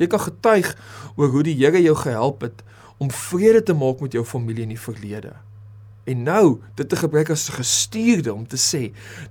Jy 0.00 0.08
kan 0.08 0.22
getuig 0.24 0.72
oor 1.16 1.28
hoe 1.32 1.44
die 1.44 1.56
Here 1.60 1.80
jou 1.82 1.94
gehelp 1.96 2.44
het 2.46 2.64
om 3.00 3.12
vrede 3.12 3.62
te 3.64 3.76
maak 3.76 4.00
met 4.00 4.16
jou 4.16 4.24
familie 4.24 4.64
in 4.64 4.74
die 4.74 4.80
verlede. 4.80 5.36
En 6.08 6.22
nou 6.24 6.44
dit 6.78 6.88
te 6.88 6.96
gebruik 6.96 7.30
as 7.30 7.48
gestuurde 7.52 8.32
om 8.32 8.46
te 8.48 8.58
sê 8.60 8.82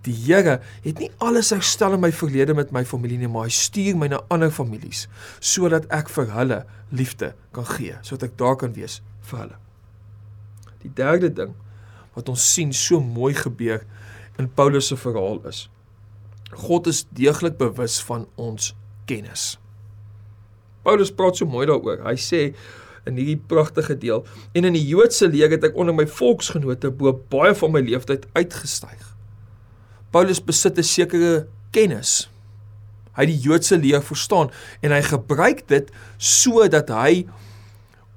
die 0.05 0.13
Here 0.13 0.59
het 0.83 0.99
nie 1.01 1.09
alles 1.17 1.49
herstel 1.55 1.95
in 1.97 2.03
my 2.03 2.11
verlede 2.13 2.53
met 2.53 2.73
my 2.75 2.83
familie 2.85 3.17
nie, 3.17 3.31
maar 3.31 3.47
hy 3.49 3.55
stuur 3.55 3.97
my 3.97 4.11
na 4.11 4.21
ander 4.29 4.53
families 4.53 5.07
sodat 5.39 5.87
ek 5.93 6.11
vir 6.13 6.29
hulle 6.35 6.59
liefde 6.89 7.33
kan 7.55 7.65
gee, 7.77 7.97
sodat 8.05 8.29
ek 8.29 8.37
daar 8.37 8.57
kan 8.59 8.73
wees 8.77 8.99
vir 9.29 9.43
hulle. 9.43 9.57
Die 10.83 10.93
derde 10.95 11.33
ding 11.33 11.57
wat 12.15 12.29
ons 12.29 12.45
sien 12.53 12.71
so 12.75 13.01
mooi 13.01 13.33
gebeur 13.37 13.83
in 14.39 14.47
Paulus 14.47 14.89
se 14.91 14.97
verhaal 14.99 15.41
is 15.49 15.67
God 16.49 16.87
is 16.89 17.03
deeglik 17.13 17.59
bewus 17.59 17.99
van 18.07 18.25
ons 18.35 18.71
kennis. 19.09 19.59
Paulus 20.81 21.11
praat 21.13 21.37
so 21.37 21.45
mooi 21.45 21.67
daaroor. 21.69 22.01
Hy 22.07 22.15
sê 22.17 22.39
in 23.05 23.19
hierdie 23.19 23.39
pragtige 23.47 23.97
deel. 23.97 24.25
En 24.53 24.67
in 24.67 24.73
die 24.73 24.85
Joodse 24.87 25.27
leer 25.27 25.51
het 25.53 25.63
ek 25.69 25.77
onder 25.79 25.95
my 25.95 26.07
volksgenote 26.07 26.91
bo 26.91 27.13
baie 27.31 27.55
van 27.55 27.71
my 27.71 27.83
leeftyd 27.85 28.27
uitgestyg. 28.33 29.15
Paulus 30.11 30.41
besit 30.43 30.77
'n 30.77 30.83
sekere 30.83 31.47
kennis. 31.71 32.29
Hy 33.15 33.25
die 33.25 33.37
Joodse 33.37 33.77
leer 33.77 34.01
verstaan 34.01 34.49
en 34.81 34.91
hy 34.91 35.01
gebruik 35.01 35.67
dit 35.67 35.91
sodat 36.17 36.89
hy 36.89 37.27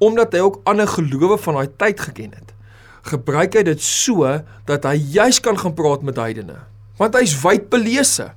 omdat 0.03 0.33
hy 0.33 0.41
ook 0.43 0.61
ander 0.65 0.89
gelowe 0.89 1.39
van 1.39 1.55
daai 1.55 1.71
tyd 1.79 2.01
geken 2.01 2.33
het, 2.35 2.51
gebruik 3.03 3.55
hy 3.55 3.63
dit 3.63 3.83
so 3.83 4.27
dat 4.67 4.85
hy 4.85 4.97
juis 5.15 5.39
kan 5.41 5.59
gaan 5.59 5.75
praat 5.75 6.03
met 6.03 6.17
heidene. 6.17 6.59
Want 6.99 7.15
hy's 7.15 7.37
wyd 7.43 7.69
belese. 7.71 8.33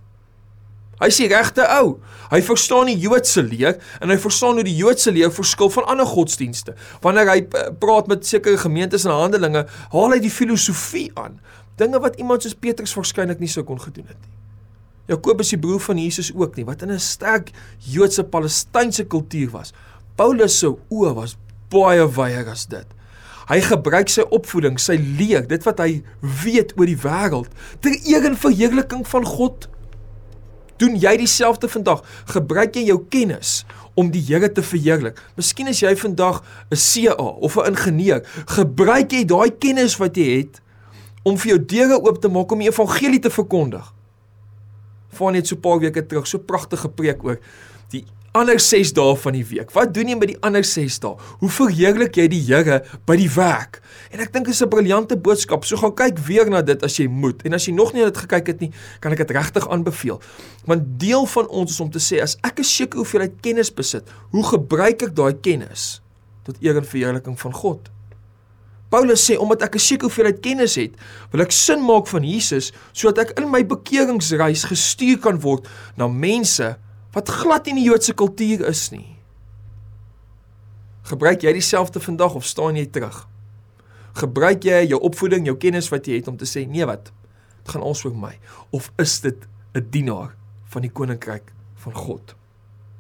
Hy 1.02 1.10
die 1.12 1.28
regte 1.28 1.66
ou. 1.82 1.98
Hy 2.32 2.40
verstaan 2.46 2.88
die 2.88 2.98
Joodse 2.98 3.44
leer 3.44 3.76
en 4.00 4.14
hy 4.14 4.18
verstaan 4.22 4.60
hoe 4.60 4.66
die 4.66 4.78
Joodse 4.78 5.12
leer 5.12 5.34
verskil 5.34 5.70
van 5.74 5.90
ander 5.92 6.08
godsdienste. 6.08 6.76
Wanneer 7.04 7.32
hy 7.34 7.42
eh, 7.44 7.68
praat 7.80 8.08
met 8.12 8.28
sekere 8.28 8.58
gemeentes 8.62 9.06
en 9.06 9.12
Handelinge, 9.12 9.66
haal 9.92 10.16
hy 10.16 10.22
die 10.24 10.32
filosofie 10.32 11.10
aan, 11.20 11.42
dinge 11.80 12.00
wat 12.00 12.16
iemand 12.22 12.46
soos 12.46 12.56
Petrus 12.56 12.96
waarskynlik 12.96 13.44
nie 13.44 13.52
sou 13.52 13.66
kon 13.68 13.82
gedoen 13.82 14.08
het 14.08 14.18
nie. 14.18 14.32
Jakobus 15.12 15.52
die 15.54 15.60
broer 15.62 15.84
van 15.86 16.00
Jesus 16.02 16.32
ook 16.34 16.56
nie, 16.58 16.66
wat 16.66 16.82
in 16.82 16.92
'n 16.92 17.00
sterk 17.00 17.52
Joodse 17.78 18.24
Palestynse 18.24 19.06
kultuur 19.06 19.52
was. 19.52 19.74
Paulus 20.16 20.60
se 20.60 20.68
oë 20.90 21.14
was 21.14 21.38
baie 21.70 22.08
wyer 22.08 22.50
as 22.50 22.66
dit. 22.66 22.88
Hy 23.48 23.62
gebruik 23.62 24.10
sy 24.10 24.24
opvoeding, 24.34 24.80
sy 24.80 24.96
leer, 24.96 25.48
dit 25.48 25.64
wat 25.64 25.80
hy 25.80 26.04
weet 26.44 26.74
oor 26.80 26.86
die 26.86 26.98
wêreld 26.98 27.52
ter 27.80 27.94
eer 28.08 28.26
en 28.26 28.38
verheerliking 28.38 29.06
van 29.08 29.26
God 29.26 29.68
Doen 30.78 30.98
jy 31.00 31.16
dieselfde 31.18 31.70
vandag? 31.72 32.04
Gebruik 32.28 32.76
jy 32.76 32.90
jou 32.90 33.00
kennis 33.10 33.64
om 33.96 34.10
die 34.12 34.24
Here 34.28 34.50
te 34.52 34.64
verheerlik? 34.64 35.22
Miskien 35.40 35.72
is 35.72 35.80
jy 35.80 35.96
vandag 35.96 36.44
'n 36.72 36.76
CA 36.76 37.16
of 37.16 37.56
'n 37.58 37.72
ingenieur. 37.72 38.22
Gebruik 38.46 39.12
jy 39.12 39.24
daai 39.26 39.52
kennis 39.52 39.98
wat 39.98 40.18
jy 40.18 40.38
het 40.38 40.62
om 41.24 41.38
vir 41.38 41.50
jou 41.56 41.66
deure 41.66 42.02
oop 42.02 42.22
te 42.22 42.28
maak 42.28 42.52
om 42.52 42.60
die 42.60 42.68
evangelie 42.68 43.20
te 43.20 43.30
verkondig? 43.30 43.94
Voor 45.10 45.32
net 45.32 45.48
so 45.48 45.56
'n 45.56 45.62
paar 45.62 45.80
weke 45.80 46.06
terug, 46.06 46.28
so 46.28 46.38
pragtige 46.38 46.90
preek 46.90 47.24
oor 47.24 47.40
ander 48.36 48.60
6 48.60 48.92
dae 48.98 49.16
van 49.16 49.36
die 49.38 49.46
week. 49.48 49.72
Wat 49.76 49.94
doen 49.96 50.12
jy 50.12 50.18
met 50.20 50.34
die 50.34 50.38
ander 50.44 50.64
6 50.68 51.00
dae? 51.04 51.16
Hoe 51.40 51.50
verheerlik 51.50 52.18
jy 52.20 52.28
die 52.32 52.42
Here 52.44 52.82
by 53.08 53.16
die 53.20 53.30
werk? 53.32 53.80
En 54.12 54.22
ek 54.24 54.34
dink 54.34 54.50
dit 54.50 54.54
is 54.54 54.62
'n 54.62 54.70
briljante 54.70 55.16
boodskap. 55.18 55.66
So 55.66 55.78
gaan 55.78 55.96
kyk 55.96 56.20
weer 56.28 56.50
na 56.50 56.62
dit 56.62 56.84
as 56.84 56.98
jy 56.98 57.08
moet. 57.08 57.42
En 57.46 57.54
as 57.54 57.66
jy 57.66 57.74
nog 57.74 57.94
nie 57.94 58.04
dit 58.04 58.18
gekyk 58.18 58.48
het 58.48 58.60
nie, 58.60 58.72
kan 59.00 59.12
ek 59.12 59.18
dit 59.18 59.32
regtig 59.32 59.68
aanbeveel. 59.70 60.22
Want 60.66 60.84
deel 61.00 61.26
van 61.26 61.48
ons 61.48 61.72
is 61.72 61.80
om 61.80 61.90
te 61.90 62.00
sê 62.00 62.22
as 62.22 62.38
ek 62.44 62.60
'n 62.60 62.64
sekere 62.64 62.98
hoeveelheid 62.98 63.42
kennis 63.42 63.74
besit, 63.74 64.04
hoe 64.32 64.44
gebruik 64.44 65.02
ek 65.02 65.16
daai 65.16 65.34
kennis 65.42 66.02
tot 66.44 66.56
eer 66.62 66.78
en 66.78 66.86
verheerliking 66.86 67.40
van 67.40 67.54
God? 67.54 67.90
Paulus 68.90 69.32
sê 69.32 69.38
omdat 69.38 69.62
ek 69.62 69.76
'n 69.76 69.80
sekere 69.80 70.08
hoeveelheid 70.08 70.42
kennis 70.42 70.76
het, 70.76 70.94
wil 71.32 71.42
ek 71.42 71.52
sin 71.52 71.82
maak 71.82 72.08
van 72.08 72.24
Jesus 72.24 72.72
sodat 72.94 73.30
ek 73.30 73.40
in 73.40 73.50
my 73.50 73.64
bekeringsreis 73.64 74.64
gestuur 74.64 75.20
kan 75.20 75.40
word 75.40 75.68
na 75.98 76.08
mense 76.08 76.78
wat 77.16 77.32
glad 77.32 77.66
nie 77.70 77.80
die 77.80 77.88
Joodse 77.88 78.14
kultuur 78.14 78.66
is 78.68 78.90
nie. 78.92 79.16
Gebruik 81.08 81.46
jy 81.46 81.54
dieselfde 81.56 82.02
vandag 82.04 82.36
of 82.36 82.48
staan 82.48 82.76
jy 82.76 82.88
terug? 82.92 83.24
Gebruik 84.20 84.66
jy 84.68 84.82
jou 84.90 85.00
opvoeding, 85.06 85.46
jou 85.48 85.56
kennis 85.60 85.88
wat 85.94 86.08
jy 86.08 86.20
het 86.20 86.28
om 86.32 86.38
te 86.40 86.48
sê 86.50 86.66
nee 86.68 86.86
wat? 86.88 87.12
Dit 87.62 87.74
gaan 87.74 87.86
alles 87.86 88.04
oor 88.06 88.16
my 88.18 88.34
of 88.76 88.92
is 89.02 89.20
dit 89.22 89.48
'n 89.76 89.88
dienaar 89.92 90.36
van 90.74 90.82
die 90.82 90.92
koninkryk 90.92 91.54
van 91.76 91.94
God? 91.94 92.36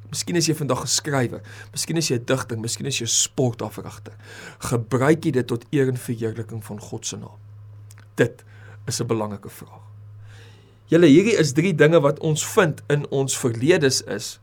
Miskien 0.09 0.35
is 0.35 0.47
jy 0.47 0.55
vandag 0.55 0.83
'n 0.83 0.87
skrywer, 0.87 1.41
miskien 1.71 1.97
is 1.97 2.07
jy 2.07 2.15
'n 2.15 2.25
digter, 2.25 2.59
miskien 2.59 2.85
is 2.85 2.99
jy 2.99 3.05
'n 3.05 3.07
sportafrigter. 3.07 4.13
Gebruik 4.59 5.25
jy 5.25 5.31
dit 5.31 5.47
tot 5.47 5.65
eer 5.71 5.87
en 5.87 5.97
verheerliking 5.97 6.63
van 6.63 6.79
God 6.79 7.05
se 7.05 7.17
naam? 7.17 7.39
Dit 8.15 8.43
is 8.87 9.01
'n 9.01 9.07
belangrike 9.07 9.49
vraag. 9.49 9.94
Julle 10.91 11.09
hierdie 11.09 11.37
is 11.41 11.55
drie 11.57 11.73
dinge 11.73 12.01
wat 12.05 12.19
ons 12.21 12.43
vind 12.45 12.81
in 12.93 13.07
ons 13.09 13.37
verledes 13.37 14.03
is 14.05 14.35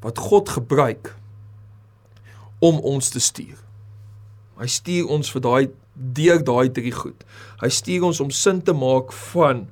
wat 0.00 0.20
God 0.30 0.48
gebruik 0.48 1.12
om 2.64 2.78
ons 2.80 3.10
te 3.12 3.20
stuur. 3.20 3.58
Hy 4.60 4.68
stuur 4.68 5.10
ons 5.12 5.32
vir 5.32 5.44
daai 5.44 5.66
deur 5.94 6.40
daai 6.44 6.72
drie 6.72 6.92
goed. 6.92 7.24
Hy 7.60 7.68
stuur 7.68 8.08
ons 8.08 8.20
om 8.24 8.32
sin 8.32 8.62
te 8.64 8.72
maak 8.76 9.12
van 9.32 9.66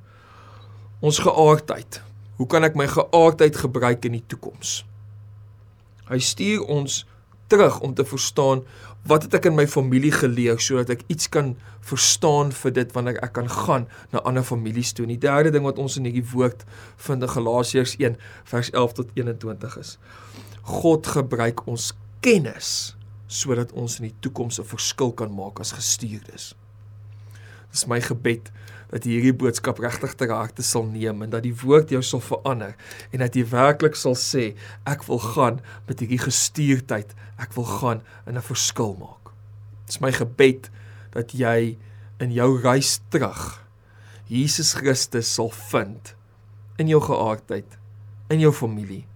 ons 1.01 1.21
geaardheid. 1.25 2.03
Hoe 2.37 2.47
kan 2.47 2.65
ek 2.69 2.77
my 2.77 2.87
geaardheid 2.93 3.57
gebruik 3.57 4.05
in 4.09 4.19
die 4.19 4.25
toekoms? 4.29 4.83
Hy 6.09 6.21
stuur 6.25 6.65
ons 6.69 7.03
terug 7.49 7.81
om 7.81 7.95
te 7.95 8.05
verstaan 8.05 8.63
wat 9.09 9.25
het 9.25 9.35
ek 9.39 9.49
in 9.49 9.57
my 9.57 9.65
familie 9.71 10.13
geleer 10.13 10.61
sodat 10.61 10.93
ek 10.99 11.05
iets 11.13 11.31
kan 11.33 11.55
verstaan 11.89 12.53
vir 12.53 12.75
dit 12.77 12.93
wanneer 12.97 13.21
ek 13.25 13.33
kan 13.39 13.49
gaan 13.49 13.87
na 14.13 14.23
ander 14.29 14.45
families 14.45 14.93
toe. 14.93 15.07
En 15.07 15.15
die 15.15 15.23
derde 15.23 15.53
ding 15.55 15.65
wat 15.65 15.81
ons 15.81 15.97
in 15.97 16.09
hierdie 16.09 16.27
woord 16.35 16.67
vind 17.07 17.25
in 17.25 17.33
Galasiërs 17.33 17.97
1 17.97 18.19
vers 18.53 18.71
11 18.75 18.97
tot 19.01 19.17
21 19.17 19.79
is. 19.81 19.97
God 20.69 21.09
gebruik 21.09 21.65
ons 21.67 21.93
kennis 22.25 22.95
sodat 23.29 23.73
ons 23.77 23.99
in 24.01 24.09
die 24.09 24.17
toekoms 24.25 24.61
'n 24.61 24.69
verskil 24.69 25.13
kan 25.13 25.33
maak 25.33 25.61
as 25.61 25.73
gestuurdes. 25.73 26.55
Dis 27.73 27.87
my 27.87 28.01
gebed 28.01 28.51
dat 28.89 29.05
jy 29.05 29.19
hierdie 29.19 29.37
boodskap 29.37 29.81
regtig 29.85 30.15
ter 30.17 30.33
harte 30.33 30.65
sal 30.65 30.87
neem 30.89 31.23
en 31.23 31.31
dat 31.31 31.45
die 31.45 31.55
woord 31.63 31.93
jou 31.93 32.03
sal 32.03 32.23
verander 32.25 32.75
en 33.13 33.25
dat 33.25 33.37
jy 33.37 33.45
werklik 33.51 33.99
sal 33.99 34.17
sê 34.17 34.55
ek 34.89 35.05
wil 35.09 35.21
gaan 35.21 35.61
met 35.89 36.01
hierdie 36.01 36.21
gestuurdheid, 36.23 37.15
ek 37.39 37.53
wil 37.57 37.69
gaan 37.69 38.03
en 38.27 38.37
'n 38.37 38.43
verskil 38.43 38.97
maak. 38.97 39.33
Dis 39.87 40.01
my 40.01 40.13
gebed 40.13 40.71
dat 41.13 41.33
jy 41.33 41.77
in 42.21 42.33
jou 42.33 42.61
reis 42.61 43.01
terug 43.11 43.69
Jesus 44.29 44.75
Christus 44.75 45.35
sal 45.35 45.49
vind 45.49 46.15
in 46.77 46.89
jou 46.89 47.01
geaardheid, 47.01 47.79
in 48.29 48.41
jou 48.41 48.53
familie 48.53 49.07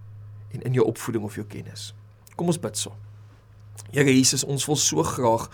en 0.51 0.61
in 0.61 0.73
jou 0.73 0.85
opvoeding 0.85 1.23
of 1.23 1.35
jou 1.35 1.45
kennis. 1.45 1.93
Kom 2.35 2.49
ons 2.49 2.59
bid 2.59 2.77
saam. 2.77 2.97
Here 3.93 4.09
Jesus, 4.09 4.43
ons 4.43 4.65
wil 4.65 4.77
so 4.77 5.03
graag 5.05 5.45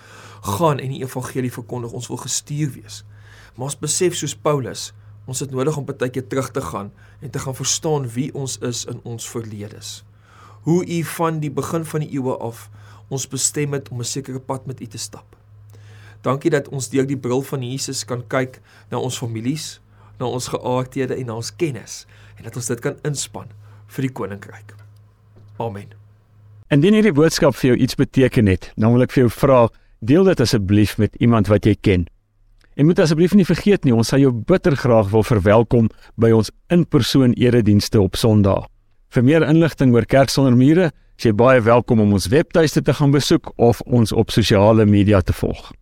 gaan 0.55 0.79
en 0.79 0.93
die 0.93 1.01
evangelie 1.03 1.51
verkondig. 1.51 1.91
Ons 1.91 2.07
wil 2.07 2.21
gestuur 2.23 2.71
wees. 2.71 3.03
Maar 3.59 3.67
ons 3.67 3.81
besef 3.81 4.13
soos 4.15 4.37
Paulus, 4.39 4.93
ons 5.27 5.39
het 5.43 5.51
nodig 5.51 5.75
om 5.75 5.83
baie 5.83 6.07
keer 6.07 6.23
terug 6.31 6.47
te 6.55 6.61
gaan 6.63 6.93
en 7.19 7.29
te 7.29 7.39
gaan 7.43 7.55
verstaan 7.57 8.05
wie 8.13 8.29
ons 8.31 8.53
is 8.63 8.85
in 8.87 9.01
ons 9.03 9.25
verledes. 9.27 9.89
Hoe 10.63 10.85
u 10.87 10.99
van 11.03 11.41
die 11.43 11.51
begin 11.51 11.83
van 11.83 12.05
die 12.05 12.13
eeue 12.15 12.37
af 12.39 12.69
ons 13.11 13.25
bestem 13.27 13.75
het 13.75 13.89
om 13.91 13.99
'n 13.99 14.07
sekere 14.07 14.39
pad 14.39 14.65
met 14.65 14.79
u 14.79 14.85
te 14.85 14.97
stap. 14.97 15.35
Dankie 16.21 16.51
dat 16.51 16.69
ons 16.69 16.89
deur 16.89 17.07
die 17.07 17.17
bril 17.17 17.41
van 17.41 17.63
Jesus 17.63 18.05
kan 18.05 18.23
kyk 18.27 18.61
na 18.89 18.97
ons 18.97 19.17
families, 19.17 19.81
na 20.19 20.25
ons 20.25 20.47
geaardhede 20.47 21.15
en 21.15 21.25
na 21.25 21.35
ons 21.35 21.55
kennis 21.55 22.05
en 22.37 22.43
dat 22.43 22.55
ons 22.55 22.67
dit 22.67 22.79
kan 22.79 22.95
inspann 23.03 23.47
vir 23.87 24.01
die 24.01 24.11
koninkryk. 24.11 24.75
Amen. 25.57 25.91
Indien 26.69 26.93
hierdie 26.93 27.13
boodskap 27.13 27.55
vir 27.55 27.67
jou 27.67 27.77
iets 27.77 27.95
beteken 27.95 28.47
het, 28.47 28.71
dan 28.77 28.93
wil 28.93 29.01
ek 29.01 29.11
vir 29.11 29.23
jou 29.27 29.31
vra, 29.31 29.69
deel 29.99 30.23
dit 30.23 30.39
asseblief 30.39 30.97
met 30.97 31.15
iemand 31.19 31.47
wat 31.47 31.65
jy 31.65 31.75
ken. 31.75 32.07
En 32.79 32.85
moet 32.85 32.99
asseblief 32.99 33.33
nie 33.35 33.43
vergeet 33.43 33.83
nie, 33.83 33.91
ons 33.91 34.07
sal 34.07 34.21
jou 34.23 34.29
bitter 34.31 34.71
graag 34.79 35.09
wil 35.11 35.25
verwelkom 35.27 35.89
by 36.15 36.29
ons 36.31 36.47
in-persoon 36.71 37.33
eredienste 37.35 37.99
op 37.99 38.15
Sondag. 38.15 38.69
Vir 39.11 39.25
meer 39.27 39.43
inligting 39.43 39.91
oor 39.91 40.07
Kerk 40.07 40.31
sonder 40.31 40.55
mure, 40.55 40.87
is 41.19 41.27
jy 41.27 41.33
baie 41.35 41.59
welkom 41.59 41.99
om 41.99 42.15
ons 42.15 42.29
webtuiste 42.31 42.79
te 42.87 42.95
gaan 42.95 43.11
besoek 43.11 43.51
of 43.59 43.81
ons 43.83 44.15
op 44.15 44.31
sosiale 44.31 44.87
media 44.87 45.19
te 45.19 45.35
volg. 45.35 45.73